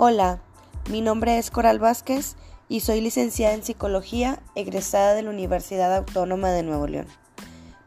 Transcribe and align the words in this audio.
Hola, 0.00 0.40
mi 0.92 1.00
nombre 1.00 1.38
es 1.38 1.50
Coral 1.50 1.80
Vázquez 1.80 2.36
y 2.68 2.80
soy 2.80 3.00
licenciada 3.00 3.52
en 3.54 3.64
Psicología 3.64 4.40
egresada 4.54 5.14
de 5.14 5.22
la 5.22 5.30
Universidad 5.30 5.92
Autónoma 5.92 6.50
de 6.50 6.62
Nuevo 6.62 6.86
León. 6.86 7.08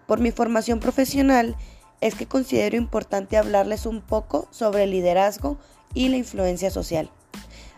Por 0.08 0.20
mi 0.20 0.32
formación 0.32 0.82
profesional 0.82 1.56
es 2.02 2.16
que 2.16 2.26
considero 2.26 2.76
importante 2.76 3.38
hablarles 3.38 3.86
un 3.86 4.02
poco 4.02 4.50
sobre 4.52 4.84
el 4.84 4.92
liderazgo 4.92 5.58
y 5.94 6.10
la 6.10 6.18
influencia 6.18 6.70
social. 6.70 7.10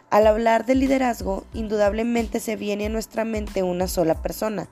Al 0.09 0.25
hablar 0.25 0.65
de 0.65 0.73
liderazgo, 0.73 1.45
indudablemente 1.53 2.39
se 2.39 2.55
viene 2.55 2.87
a 2.87 2.89
nuestra 2.89 3.25
mente 3.25 3.61
una 3.61 3.87
sola 3.87 4.19
persona, 4.19 4.67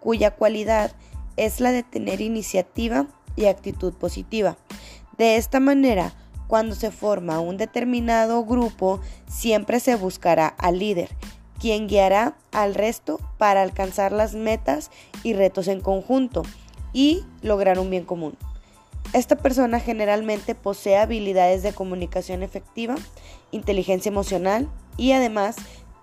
cuya 0.00 0.30
cualidad 0.30 0.92
es 1.36 1.60
la 1.60 1.72
de 1.72 1.82
tener 1.82 2.22
iniciativa 2.22 3.06
y 3.36 3.44
actitud 3.44 3.92
positiva. 3.92 4.56
De 5.18 5.36
esta 5.36 5.60
manera, 5.60 6.14
cuando 6.46 6.74
se 6.74 6.90
forma 6.90 7.40
un 7.40 7.56
determinado 7.56 8.44
grupo, 8.44 9.00
siempre 9.28 9.80
se 9.80 9.96
buscará 9.96 10.46
al 10.46 10.78
líder, 10.78 11.08
quien 11.58 11.86
guiará 11.86 12.36
al 12.52 12.74
resto 12.74 13.20
para 13.38 13.62
alcanzar 13.62 14.12
las 14.12 14.34
metas 14.34 14.90
y 15.22 15.34
retos 15.34 15.68
en 15.68 15.80
conjunto 15.80 16.42
y 16.92 17.24
lograr 17.42 17.78
un 17.78 17.90
bien 17.90 18.04
común. 18.04 18.36
Esta 19.12 19.36
persona 19.36 19.80
generalmente 19.80 20.54
posee 20.54 20.96
habilidades 20.96 21.62
de 21.62 21.72
comunicación 21.72 22.42
efectiva, 22.42 22.96
inteligencia 23.52 24.08
emocional 24.08 24.68
y 24.96 25.12
además 25.12 25.56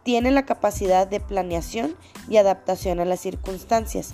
tiene 0.04 0.32
la 0.32 0.46
capacidad 0.46 1.08
de 1.08 1.20
planeación 1.20 1.96
y 2.30 2.38
adaptación 2.38 3.00
a 3.00 3.06
las 3.06 3.20
circunstancias. 3.20 4.14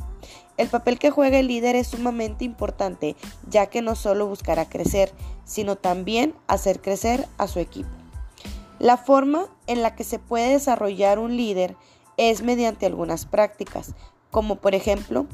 El 0.57 0.70
papel 0.70 0.97
que 0.97 1.11
juega 1.11 1.38
el 1.39 1.47
líder 1.47 1.75
es 1.75 1.88
sumamente 1.88 2.43
importante, 2.43 3.16
ya 3.47 3.67
que 3.67 3.84
no 3.84 3.95
solo 3.95 4.27
buscará 4.27 4.67
crecer, 4.67 5.13
sino 5.45 5.75
también 5.75 6.33
hacer 6.47 6.81
crecer 6.81 7.27
a 7.38 7.47
su 7.47 7.59
equipo. 7.59 7.89
La 8.80 8.97
forma 8.97 9.45
en 9.67 9.81
la 9.81 9.95
que 9.95 10.03
se 10.03 10.19
puede 10.19 10.49
desarrollar 10.49 11.19
un 11.19 11.38
líder 11.38 11.75
es 12.17 12.41
mediante 12.41 12.88
algunas 12.88 13.25
prácticas, 13.25 13.94
como 14.31 14.58
por 14.58 14.75
ejemplo 14.75 15.27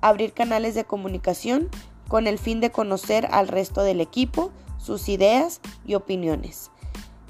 abrir 0.00 0.32
canales 0.32 0.74
de 0.74 0.84
comunicación 0.84 1.68
con 2.08 2.26
el 2.26 2.38
fin 2.38 2.60
de 2.60 2.70
conocer 2.70 3.28
al 3.30 3.48
resto 3.48 3.82
del 3.82 4.00
equipo, 4.00 4.50
sus 4.78 5.08
ideas 5.08 5.60
y 5.86 5.94
opiniones, 5.94 6.70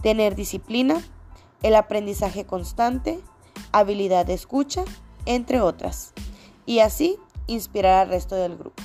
tener 0.02 0.34
disciplina, 0.34 1.02
el 1.62 1.76
aprendizaje 1.76 2.44
constante, 2.44 3.20
habilidad 3.72 4.26
de 4.26 4.34
escucha, 4.34 4.84
entre 5.26 5.60
otras, 5.60 6.12
y 6.66 6.80
así 6.80 7.18
inspirar 7.46 8.02
al 8.02 8.08
resto 8.08 8.34
del 8.34 8.56
grupo. 8.56 8.82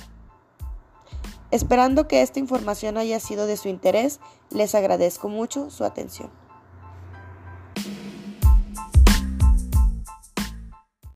Esperando 1.50 2.08
que 2.08 2.22
esta 2.22 2.38
información 2.38 2.98
haya 2.98 3.20
sido 3.20 3.46
de 3.46 3.56
su 3.56 3.68
interés, 3.68 4.20
les 4.50 4.74
agradezco 4.74 5.28
mucho 5.28 5.70
su 5.70 5.84
atención. 5.84 6.30